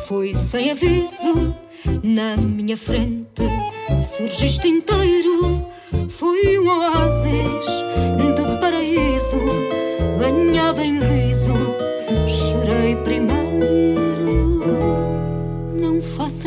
foi 0.06 0.36
sem 0.36 0.72
aviso. 0.72 1.56
Na 2.04 2.36
minha 2.38 2.78
frente 2.78 3.42
surgiste 4.18 4.68
inteiro. 4.68 5.66
Fui 6.10 6.60
um 6.60 6.68
oásis 6.68 7.66
de 8.36 8.60
paraíso, 8.60 9.40
banhada 10.20 10.84
em 10.84 11.00
riso. 11.00 11.47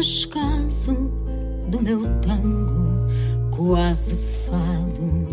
Não 0.00 0.06
faças 0.06 0.24
caso 0.24 0.94
do 1.68 1.82
meu 1.82 2.00
tango 2.22 3.06
quase 3.54 4.16
fado. 4.46 5.28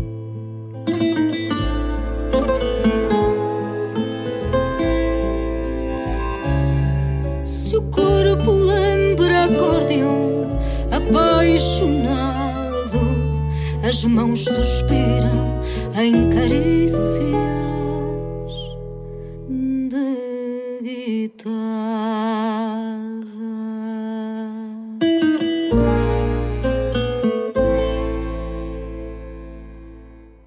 Se 7.45 7.77
o 7.77 7.81
corpo 7.83 8.51
lembra 8.51 9.45
acordeon 9.45 10.47
apaixonado, 10.91 12.99
as 13.87 14.03
mãos 14.03 14.43
suspiram 14.43 15.61
em 15.95 16.29
carícias. 16.29 17.07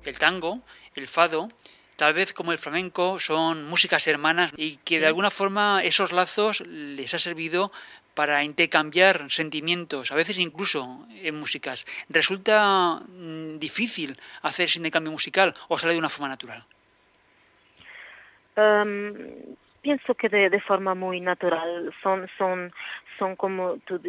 El 0.04 1.08
fado, 1.08 1.48
tal 1.96 2.14
vez 2.14 2.32
como 2.32 2.52
el 2.52 2.58
flamenco, 2.58 3.18
son 3.18 3.66
músicas 3.66 4.06
hermanas 4.06 4.52
y 4.56 4.76
que 4.78 5.00
de 5.00 5.06
alguna 5.06 5.30
forma 5.30 5.82
esos 5.82 6.12
lazos 6.12 6.60
les 6.66 7.14
ha 7.14 7.18
servido 7.18 7.70
para 8.14 8.42
intercambiar 8.42 9.30
sentimientos, 9.30 10.10
a 10.10 10.14
veces 10.16 10.38
incluso 10.38 11.06
en 11.22 11.38
músicas. 11.38 11.86
¿Resulta 12.08 13.00
mm, 13.06 13.58
difícil 13.58 14.18
hacer 14.42 14.66
ese 14.66 14.78
intercambio 14.78 15.12
musical 15.12 15.54
o 15.68 15.78
sale 15.78 15.94
de 15.94 15.98
una 15.98 16.08
forma 16.08 16.28
natural? 16.28 16.62
Um, 18.56 19.56
pienso 19.80 20.14
que 20.14 20.28
de, 20.28 20.50
de, 20.50 20.60
forma 20.60 20.94
muy 20.94 21.20
natural 21.20 21.94
son 22.02 22.28
son 22.36 22.72
son 23.18 23.36
como 23.36 23.78
tú 23.86 24.00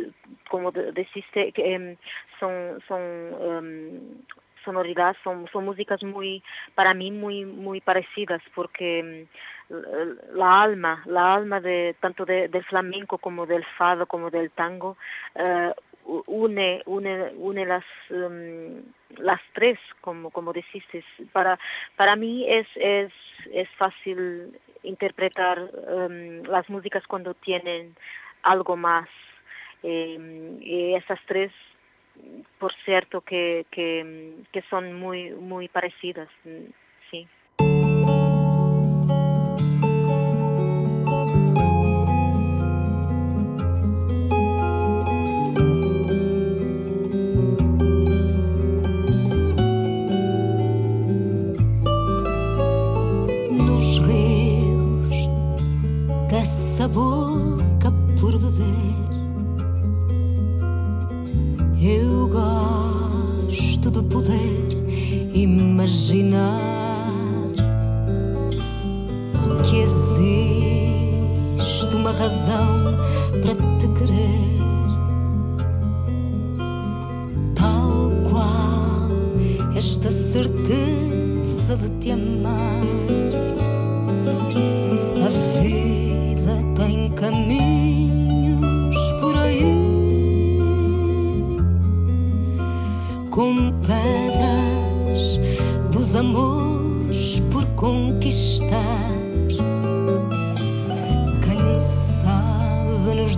como 0.49 0.71
deciste 0.71 1.51
que 1.51 1.97
son 2.39 2.82
son 2.88 3.01
um, 3.39 3.99
sonoridades 4.63 5.17
son 5.24 5.47
son 5.52 5.65
músicas 5.65 6.04
muy 6.04 6.43
para 6.76 6.93
mí 6.93 7.12
muy 7.12 7.45
muy 7.45 7.82
parecidas 7.82 8.41
porque 8.56 9.28
la 10.34 10.62
alma 10.62 11.04
la 11.06 11.34
alma 11.34 11.60
de 11.62 11.95
tanto 12.00 12.26
de, 12.26 12.47
del 12.47 12.63
flamenco 12.65 13.17
como 13.17 13.45
del 13.45 13.65
fado 13.78 14.06
como 14.06 14.30
del 14.30 14.52
tango 14.52 14.97
uh, 15.36 15.74
une 16.28 16.82
une 16.86 17.32
une 17.38 17.65
las 17.65 17.86
um, 18.10 18.82
las 19.17 19.41
tres 19.54 19.78
como 20.02 20.30
como 20.32 20.52
deciste 20.52 21.04
para 21.32 21.60
para 21.95 22.15
mí 22.15 22.45
es 22.50 22.67
es 22.76 23.12
es 23.52 23.69
fácil 23.78 24.60
interpretar 24.84 25.60
um, 25.60 26.43
las 26.43 26.69
músicas 26.69 27.06
cuando 27.08 27.34
tienen 27.34 27.95
algo 28.43 28.76
más. 28.76 29.08
Eh, 29.84 30.58
y 30.62 30.93
esas 30.93 31.19
tres, 31.26 31.52
por 32.60 32.73
cierto, 32.86 33.21
que, 33.21 33.65
que, 33.71 34.36
que 34.51 34.62
son 34.63 34.93
muy, 34.93 35.31
muy 35.31 35.67
parecidas, 35.67 36.29
sí. 37.10 37.27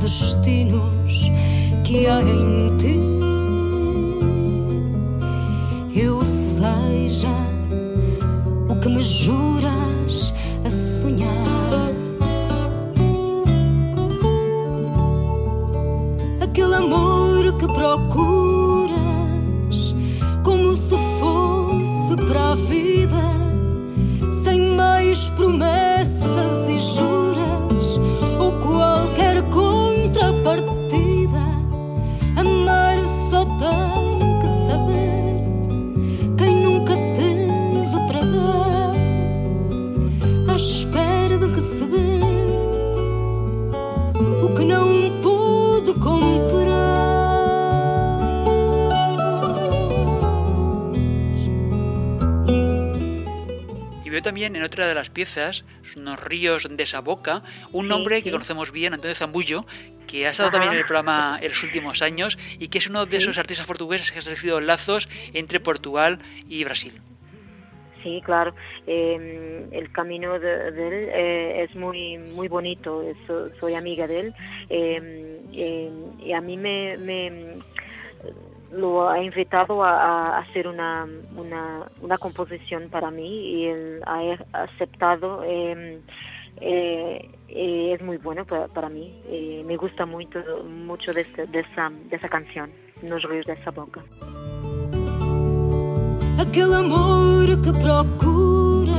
Destinos 0.04 1.32
que 1.84 2.06
há 2.08 2.22
em 2.22 2.78
ti? 2.78 3.00
Eu 5.96 6.24
seja 6.26 7.34
o 8.70 8.76
que 8.76 8.90
me 8.90 9.02
juras 9.02 10.34
a 10.66 10.70
sonhar. 10.70 11.64
que 17.58 17.68
procuras, 17.68 18.96
como 20.44 20.74
se 20.74 20.98
fosse 21.20 21.53
en 54.46 54.64
otra 54.64 54.88
de 54.88 54.94
las 54.94 55.10
piezas, 55.10 55.66
Unos 55.96 56.24
ríos 56.24 56.68
de 56.70 56.84
esa 56.84 57.00
boca, 57.00 57.42
un 57.72 57.88
nombre 57.88 58.22
que 58.22 58.32
conocemos 58.32 58.72
bien, 58.72 58.94
Antonio 58.94 59.16
Zambullo, 59.16 59.66
que 60.08 60.28
ha 60.28 60.30
estado 60.30 60.52
también 60.52 60.74
en 60.74 60.80
el 60.80 60.86
programa 60.86 61.38
en 61.42 61.50
los 61.50 61.64
últimos 61.64 62.02
años 62.02 62.38
y 62.60 62.68
que 62.68 62.78
es 62.80 62.88
uno 62.88 63.06
de 63.06 63.18
esos 63.18 63.38
artistas 63.38 63.66
portugueses 63.66 64.12
que 64.12 64.18
ha 64.18 64.20
establecido 64.20 64.60
lazos 64.60 65.08
entre 65.34 65.60
Portugal 65.60 66.20
y 66.48 66.64
Brasil. 66.64 66.94
Sí, 68.04 68.22
claro. 68.26 68.54
Em, 68.86 69.72
el 69.72 69.90
camino 69.94 70.38
de, 70.38 70.68
él 70.68 71.10
eh, 71.14 71.64
es 71.64 71.76
muy 71.76 72.18
muy 72.18 72.50
bonito. 72.50 73.02
soy 73.60 73.76
amiga 73.76 74.08
de 74.08 74.20
él. 74.20 74.34
Em, 74.70 75.04
em, 75.54 76.20
y 76.20 76.34
a 76.34 76.42
mí 76.42 76.58
me 76.58 76.98
lo 78.74 79.10
ha 79.10 79.22
invitado 79.22 79.84
a, 79.84 80.40
hacer 80.40 80.68
una, 80.68 81.08
una, 81.36 82.18
composición 82.18 82.90
para 82.90 83.12
mí 83.12 83.28
y 83.28 83.66
él 83.68 84.02
ha 84.06 84.22
aceptado. 84.54 85.44
Em, 85.44 86.02
eh, 86.62 87.30
eh, 87.50 87.94
es 87.94 88.02
muy 88.02 88.18
bueno 88.18 88.46
para, 88.46 88.90
mí. 88.90 89.22
Eh, 89.28 89.64
me 89.66 89.78
gusta 89.78 90.06
mucho, 90.06 90.40
mucho 90.66 91.14
de, 91.14 91.22
este, 91.22 91.46
de, 91.48 91.60
esa, 91.60 91.92
de 92.10 92.16
esa 92.16 92.30
canción, 92.30 92.72
Nos 93.02 93.24
ríos 93.24 93.46
de 93.46 93.54
esa 93.54 93.72
boca. 93.72 94.04
Aquel 96.40 96.74
amor 96.74 97.62
que 97.62 97.72
procuras 97.72 98.94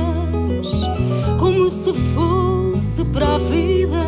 como 1.39 1.65
se 1.65 1.93
fosse 2.13 3.05
para 3.05 3.35
a 3.35 3.37
vida, 3.37 4.03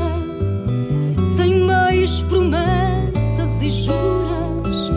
sem 1.36 1.66
mais 1.66 2.24
promessas 2.24 3.64
e 3.64 3.70
juras 3.70 4.97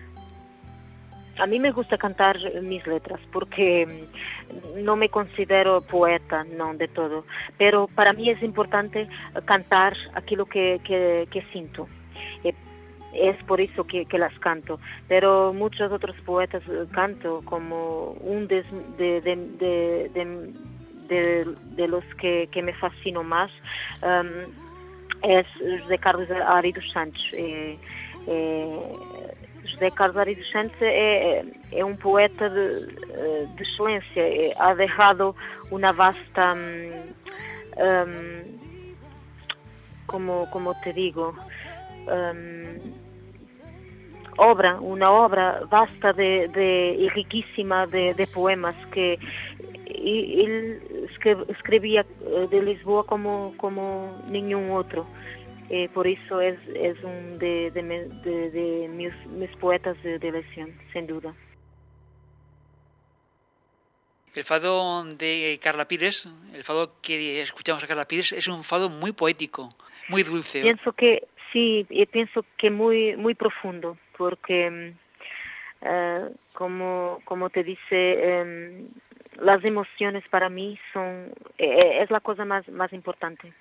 A 1.41 1.47
mí 1.47 1.59
me 1.59 1.71
gusta 1.71 1.97
cantar 1.97 2.37
mis 2.61 2.85
letras 2.85 3.19
porque 3.31 4.05
no 4.77 4.95
me 4.95 5.09
considero 5.09 5.81
poeta, 5.81 6.45
no 6.55 6.75
de 6.75 6.87
todo, 6.87 7.25
pero 7.57 7.87
para 7.87 8.13
mí 8.13 8.29
es 8.29 8.43
importante 8.43 9.07
cantar 9.45 9.97
aquello 10.13 10.45
que, 10.45 10.79
siento. 11.51 11.87
Eh, 12.43 12.53
es 13.13 13.43
por 13.45 13.59
eso 13.59 13.85
que, 13.85 14.05
las 14.19 14.37
canto, 14.37 14.79
pero 15.07 15.51
muchos 15.51 15.91
otros 15.91 16.15
poetas 16.21 16.61
canto 16.91 17.41
como 17.43 18.11
un 18.21 18.47
de, 18.47 18.61
de, 21.09 21.87
los 21.87 22.05
que, 22.19 22.61
me 22.61 22.73
fascino 22.73 23.23
más. 23.23 23.51
Um, 24.03 24.51
é 25.23 25.43
José 25.79 25.97
Carlos 25.97 26.29
Ari 26.31 26.71
dos 26.71 26.91
Santos. 26.91 27.29
É, 27.33 27.77
é, 28.27 28.95
José 29.81 29.91
Carlos 29.95 30.17
Ari 30.17 30.35
dos 30.35 30.47
Santos 30.51 30.79
é, 30.79 31.39
é, 31.39 31.45
é 31.71 31.83
um 31.83 31.95
poeta 31.95 32.47
de, 32.47 32.85
de 33.55 33.63
excelência. 33.63 34.21
É, 34.21 34.53
ha 34.59 34.75
dejado 34.75 35.35
uma 35.71 35.91
vasta, 35.91 36.53
um, 36.53 38.43
como, 40.05 40.47
como 40.51 40.75
te 40.81 40.93
digo, 40.93 41.33
um, 42.05 42.93
obra, 44.37 44.79
una 44.79 45.09
obra 45.09 45.61
vasta 45.67 46.13
de, 46.13 46.47
de 46.49 46.97
y 46.99 47.09
riquísima 47.09 47.87
de, 47.87 48.13
de 48.13 48.27
poemas 48.27 48.75
que 48.91 49.17
él 49.87 50.79
escribía 51.49 52.05
eh, 52.21 52.47
de 52.51 52.61
Lisboa 52.61 53.03
como, 53.03 53.55
como 53.57 54.15
ningún 54.29 54.69
otro. 54.69 55.07
Eh, 55.73 55.87
por 55.93 56.05
eso 56.05 56.41
es, 56.41 56.59
es 56.75 57.01
un 57.01 57.39
de, 57.39 57.71
de, 57.71 57.81
de, 57.81 58.51
de 58.51 58.89
mis, 58.89 59.13
mis, 59.27 59.49
poetas 59.55 59.95
de, 60.03 60.15
elección, 60.15 60.77
sin 60.91 61.07
duda. 61.07 61.33
El 64.35 64.43
fado 64.43 65.05
de 65.05 65.57
Carla 65.63 65.87
Pires, 65.87 66.27
el 66.53 66.65
fado 66.65 66.99
que 67.01 67.41
escuchamos 67.41 67.81
a 67.81 67.87
Carla 67.87 68.05
Pires, 68.05 68.33
es 68.33 68.49
un 68.49 68.65
fado 68.65 68.89
muy 68.89 69.13
poético, 69.13 69.69
muy 70.09 70.23
dulce. 70.23 70.61
Pienso 70.61 70.91
que 70.91 71.25
sí, 71.53 71.87
pienso 72.11 72.43
que 72.57 72.69
muy 72.69 73.15
muy 73.15 73.33
profundo, 73.33 73.97
porque 74.17 74.93
uh, 75.83 76.35
como 76.51 77.21
como 77.23 77.49
te 77.49 77.63
dice, 77.63 78.43
um, 78.43 78.89
las 79.41 79.63
emociones 79.63 80.27
para 80.27 80.49
mí 80.49 80.77
son 80.91 81.31
es 81.57 82.11
la 82.11 82.19
cosa 82.19 82.43
más 82.43 82.67
más 82.67 82.91
importante 82.91 83.53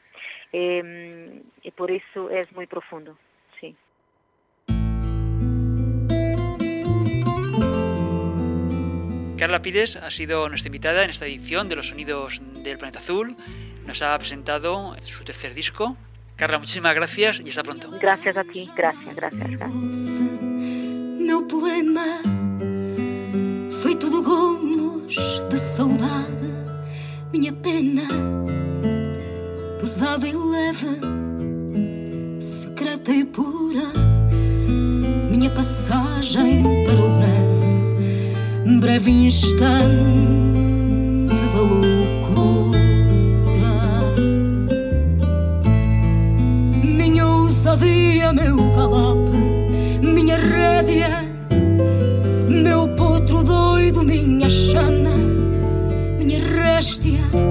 um, 0.52 1.42
y 1.62 1.70
por 1.72 1.90
eso 1.90 2.30
es 2.30 2.50
muy 2.52 2.66
profundo. 2.66 3.16
Sí. 3.60 3.76
Carla 9.36 9.62
Pides 9.62 9.96
ha 9.96 10.10
sido 10.10 10.48
nuestra 10.48 10.68
invitada 10.68 11.04
en 11.04 11.10
esta 11.10 11.26
edición 11.26 11.68
de 11.68 11.76
los 11.76 11.88
sonidos 11.88 12.42
del 12.62 12.78
planeta 12.78 12.98
azul. 12.98 13.36
Nos 13.86 14.02
ha 14.02 14.16
presentado 14.18 14.94
su 15.00 15.24
tercer 15.24 15.54
disco. 15.54 15.96
Carla, 16.36 16.58
muchísimas 16.58 16.94
gracias 16.94 17.40
y 17.44 17.48
hasta 17.48 17.62
pronto. 17.62 17.90
Gracias 18.00 18.36
a 18.36 18.44
ti, 18.44 18.68
gracias, 18.74 19.14
gracias. 19.14 19.50
gracias. 19.58 20.20
Meu 21.30 21.46
poema 21.46 22.22
foi 23.80 23.94
tudo 23.94 24.22
gomos 24.22 25.14
de 25.48 25.58
saudade, 25.58 26.50
minha 27.32 27.52
pena 27.52 28.08
pesada 30.00 30.26
e 30.26 30.32
leve, 30.32 30.98
secreta 32.40 33.12
e 33.12 33.22
pura, 33.22 33.92
minha 35.30 35.50
passagem 35.50 36.62
para 36.86 37.04
o 37.04 37.10
breve 37.18 38.80
breve 38.80 39.10
instante 39.10 39.90
da 41.52 41.60
loucura. 41.60 42.80
Minha 46.82 47.26
ousadia, 47.26 48.32
meu 48.32 48.56
galope, 48.70 49.36
minha 50.00 50.38
rédea, 50.38 51.24
meu 52.48 52.88
potro 52.96 53.44
doido, 53.44 54.02
minha 54.02 54.48
chama, 54.48 55.10
minha 56.18 56.38
réstia 56.38 57.49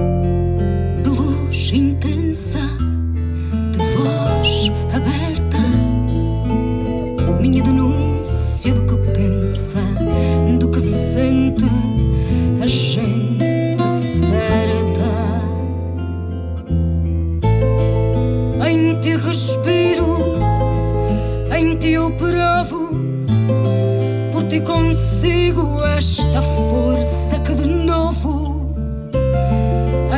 esta 26.00 26.40
força 26.40 27.38
que 27.44 27.54
de 27.54 27.66
novo 27.66 28.74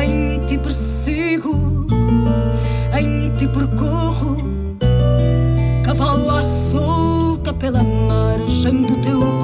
em 0.01 0.39
ti 0.45 0.57
persigo, 0.57 1.85
em 2.97 3.29
ti 3.35 3.45
percorro, 3.49 4.37
cavalo 5.83 6.31
à 6.31 6.41
solta 6.41 7.53
pela 7.53 7.83
margem 7.83 8.83
do 8.83 8.95
teu 9.01 9.19
corpo, 9.19 9.42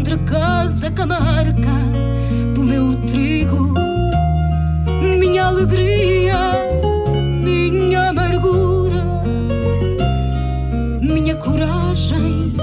alpendre 0.00 0.18
casa 0.18 0.90
camarca 0.90 1.52
do 2.54 2.62
meu 2.62 2.94
trigo, 3.06 3.74
minha 5.18 5.44
alegria, 5.44 6.36
minha 7.42 8.08
amargura, 8.08 9.04
minha 11.02 11.34
coragem 11.36 12.54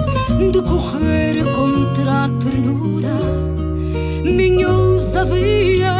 de 0.51 0.61
correr 0.61 1.43
contra 1.55 2.25
a 2.25 2.29
ternura, 2.29 3.15
minha 4.23 4.69
ousadia, 4.69 5.93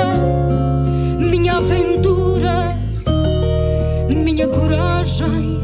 minha 1.20 1.58
aventura, 1.58 2.76
minha 4.10 4.48
coragem 4.48 5.57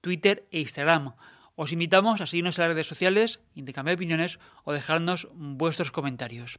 Twitter 0.02 0.48
e 0.52 0.62
Instagram. 0.62 1.14
Os 1.60 1.76
invitamos 1.76 2.22
a 2.22 2.26
seguirnos 2.26 2.56
en 2.56 2.64
las 2.64 2.72
redes 2.72 2.88
sociales, 2.88 3.42
intercambiar 3.54 4.00
opiniones 4.00 4.40
o 4.64 4.72
dejarnos 4.72 5.28
vuestros 5.36 5.92
comentarios. 5.92 6.58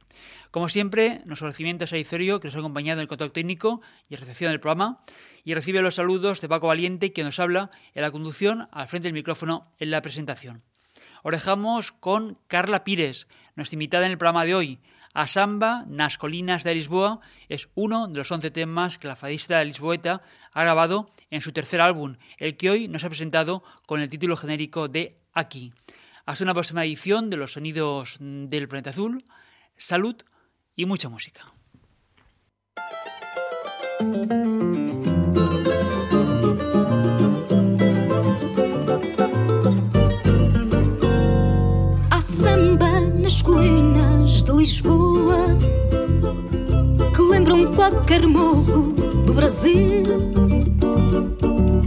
Como 0.51 0.69
siempre, 0.69 1.23
nuestro 1.25 1.47
agradecimiento 1.47 1.85
a 1.89 1.97
Izorio, 1.97 2.39
que 2.39 2.49
nos 2.49 2.55
ha 2.55 2.59
acompañado 2.59 2.99
en 2.99 3.05
el 3.05 3.07
contacto 3.07 3.33
técnico 3.33 3.81
y 4.09 4.15
recepción 4.15 4.51
del 4.51 4.59
programa, 4.59 5.01
y 5.43 5.55
recibe 5.55 5.81
los 5.81 5.95
saludos 5.95 6.39
de 6.39 6.47
Paco 6.47 6.67
Valiente, 6.67 7.13
que 7.13 7.23
nos 7.23 7.39
habla 7.39 7.71
en 7.95 8.03
la 8.03 8.11
conducción 8.11 8.69
al 8.71 8.87
frente 8.87 9.07
del 9.07 9.15
micrófono 9.15 9.73
en 9.79 9.89
la 9.89 10.03
presentación. 10.03 10.61
Os 11.23 11.31
dejamos 11.31 11.91
con 11.93 12.37
Carla 12.47 12.83
Pires, 12.83 13.27
nuestra 13.55 13.77
invitada 13.77 14.05
en 14.05 14.11
el 14.11 14.19
programa 14.19 14.45
de 14.45 14.53
hoy. 14.53 14.79
A 15.13 15.27
Samba, 15.27 15.83
Nas 15.87 16.17
Colinas 16.17 16.63
de 16.63 16.73
Lisboa 16.73 17.19
es 17.49 17.67
uno 17.75 18.07
de 18.07 18.17
los 18.17 18.31
11 18.31 18.51
temas 18.51 18.97
que 18.97 19.09
la 19.09 19.17
fadista 19.17 19.61
lisboeta 19.63 20.21
ha 20.53 20.61
grabado 20.63 21.09
en 21.29 21.41
su 21.41 21.51
tercer 21.51 21.81
álbum, 21.81 22.15
el 22.37 22.55
que 22.55 22.69
hoy 22.69 22.87
nos 22.87 23.03
ha 23.03 23.09
presentado 23.09 23.63
con 23.85 23.99
el 23.99 24.09
título 24.09 24.37
genérico 24.37 24.87
de 24.87 25.17
Aquí. 25.33 25.73
Hasta 26.25 26.45
una 26.45 26.53
próxima 26.53 26.85
edición 26.85 27.29
de 27.29 27.37
Los 27.37 27.53
Sonidos 27.53 28.17
del 28.19 28.69
Planeta 28.69 28.91
Azul. 28.91 29.23
Salud 29.75 30.15
y 30.75 30.85
mucha 30.85 31.09
música. 31.09 31.41
A 42.09 42.21
samba 42.21 42.99
nas 43.21 43.43
colinas 43.43 44.00
Lisboa 44.61 45.57
que 47.15 47.21
lembram 47.23 47.73
qualquer 47.73 48.27
morro 48.27 48.93
do 49.25 49.33
Brasil. 49.33 50.03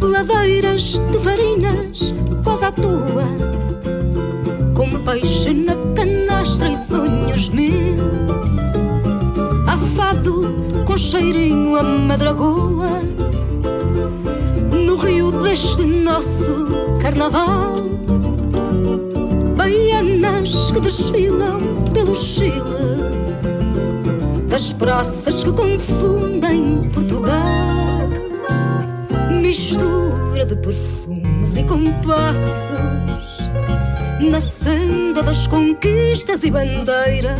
Ladeiras 0.02 0.98
de 0.98 1.18
varinas 1.18 2.12
quase 2.42 2.64
à 2.64 2.72
toa, 2.72 3.28
com 4.74 4.90
peixe 5.04 5.54
na 5.54 5.76
canastra 5.94 6.70
e 6.70 6.76
sonhos 6.76 7.48
mil. 7.48 7.94
Afado 9.68 10.82
com 10.84 10.98
cheirinho 10.98 11.76
a 11.76 11.82
madragoa, 11.84 12.90
no 14.84 14.96
rio 14.96 15.30
deste 15.30 15.84
nosso 15.84 16.66
carnaval. 17.00 17.84
Baianas 19.56 20.72
que 20.72 20.80
desfilam 20.80 21.73
pelo 21.94 22.14
Chile, 22.16 22.52
das 24.48 24.72
praças 24.72 25.44
que 25.44 25.52
confundem 25.52 26.90
Portugal. 26.92 28.09
Mistura 29.30 30.44
de 30.44 30.57
perfumes 30.57 31.57
e 31.57 31.62
compassos, 31.62 33.38
na 34.20 34.40
senda 34.40 35.22
das 35.22 35.46
conquistas 35.46 36.42
e 36.42 36.50
bandeiras, 36.50 37.38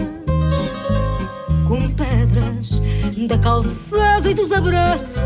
com 1.67 1.91
pedras 1.91 2.81
da 3.27 3.39
calçada 3.39 4.31
e 4.31 4.35
dos 4.35 4.53
abraços 4.53 5.25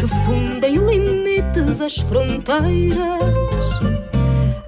que 0.00 0.06
fundem 0.24 0.78
o 0.78 0.90
limite 0.90 1.60
das 1.78 1.98
fronteiras. 1.98 3.77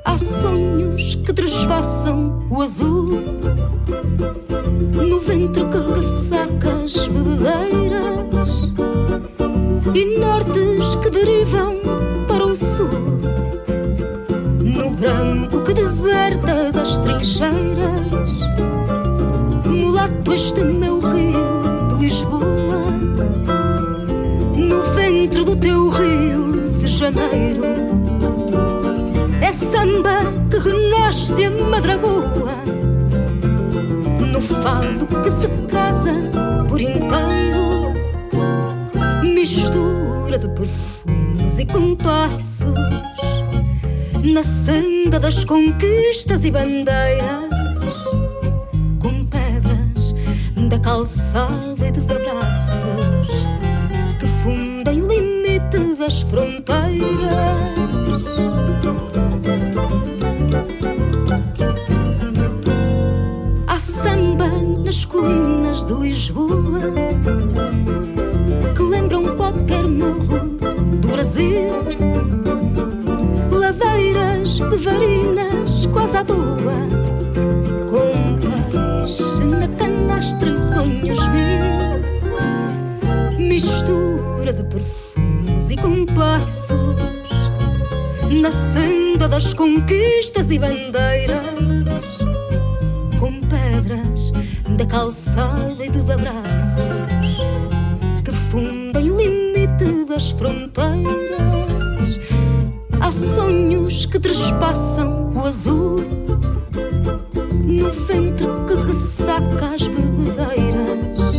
Há 0.04 0.18
sonhos 0.18 1.14
que 1.14 1.32
trespassam 1.32 2.46
o 2.50 2.62
azul 2.62 3.20
no 5.08 5.20
ventre 5.20 5.64
que 5.66 5.78
ressaca 5.94 6.84
as 6.84 7.08
bebedeiras 7.08 8.48
e 9.94 10.18
nortes 10.18 10.94
que 10.96 11.10
derivam 11.10 11.76
para 12.26 12.46
o 12.46 12.54
sul 12.54 12.88
no 14.62 14.90
branco 14.90 15.60
que 15.62 15.74
deserta 15.74 16.72
das 16.72 16.98
trincheiras. 17.00 18.30
Mulato 19.66 20.32
este 20.32 20.64
meu 20.64 20.98
rio 20.98 21.88
de 21.88 22.04
Lisboa, 22.06 22.84
no 24.56 24.82
ventre 24.94 25.44
do 25.44 25.56
teu 25.56 25.88
rio 25.88 26.78
de 26.78 26.88
Janeiro. 26.88 27.99
Samba 29.66 30.20
que 30.51 30.59
renasce 30.59 31.44
a 31.44 31.51
madragoa, 31.51 32.55
no 34.33 34.40
fado 34.40 35.07
que 35.07 35.31
se 35.31 35.49
casa 35.70 36.14
por 36.68 36.81
inteiro. 36.81 37.94
Mistura 39.23 40.38
de 40.38 40.49
perfumes 40.49 41.59
e 41.59 41.66
compassos, 41.66 42.75
na 44.25 44.42
senda 44.42 45.20
das 45.20 45.44
conquistas 45.44 46.44
e 46.44 46.51
bandeiras 46.51 47.51
com 48.99 49.25
pedras 49.27 50.14
da 50.68 50.79
calçada 50.79 51.87
e 51.87 51.92
dos 51.92 52.11
abraços 52.11 53.29
que 54.18 54.27
fundem 54.42 55.03
o 55.03 55.07
limite 55.07 55.96
das 55.99 56.23
fronteiras. 56.23 57.89
De 65.90 66.09
Lisboa 66.09 66.81
que 68.76 68.83
lembram 68.83 69.37
qualquer 69.37 69.88
morro 69.88 70.38
do 71.00 71.09
Brasil. 71.09 71.83
Ladeiras 73.50 74.61
de 74.61 74.76
varinas 74.76 75.87
quase 75.87 76.18
à 76.18 76.24
toa 76.24 76.87
com 77.90 78.38
peixe 78.38 79.42
na 79.42 79.66
canastra 79.66 80.50
e 80.50 80.57
sonhos 80.72 81.18
mil. 81.29 81.98
Mistura 83.48 84.53
de 84.53 84.62
perfumes 84.62 85.70
e 85.72 85.76
compassos 85.76 86.70
na 88.40 88.53
senda 88.53 89.29
das 89.29 89.53
conquistas 89.55 90.53
e 90.53 90.59
bandeiras, 90.59 91.44
da 94.80 94.86
calçada 94.86 95.84
e 95.84 95.90
dos 95.90 96.08
abraços 96.08 96.80
que 98.24 98.32
fundem 98.32 99.10
o 99.10 99.16
limite 99.18 100.06
das 100.06 100.30
fronteiras. 100.30 102.18
Há 102.98 103.12
sonhos 103.12 104.06
que 104.06 104.18
trespassam 104.18 105.34
o 105.34 105.40
azul 105.40 106.00
no 107.66 107.90
ventre 107.90 108.46
que 108.68 108.74
ressaca 108.86 109.74
as 109.74 109.86
bebedeiras 109.86 111.34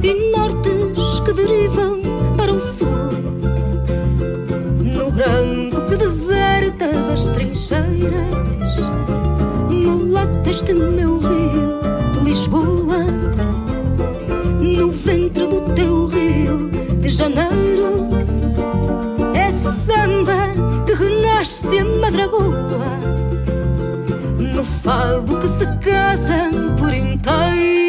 e 0.00 0.30
nortes 0.30 1.20
que 1.24 1.32
derivam 1.32 2.00
para 2.36 2.52
o 2.52 2.60
sul 2.60 3.10
no 4.84 5.10
branco 5.10 5.80
que 5.88 5.96
deserta 5.96 6.86
das 7.08 7.28
trincheiras 7.30 8.78
no 9.68 10.12
lado 10.12 10.48
este 10.48 10.72
meu 10.72 11.18
rio 11.18 11.43
dragoa, 22.24 22.98
no 24.54 24.64
fado 24.64 25.38
que 25.38 25.48
se 25.58 25.66
casam 25.78 26.76
por 26.76 26.94
inteiro. 26.94 27.83